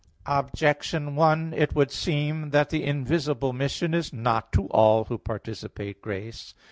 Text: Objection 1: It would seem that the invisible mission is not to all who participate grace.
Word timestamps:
Objection 0.25 1.15
1: 1.15 1.53
It 1.53 1.75
would 1.75 1.91
seem 1.91 2.49
that 2.49 2.71
the 2.71 2.83
invisible 2.83 3.53
mission 3.53 3.93
is 3.93 4.11
not 4.11 4.51
to 4.51 4.65
all 4.69 5.03
who 5.03 5.19
participate 5.19 6.01
grace. 6.01 6.55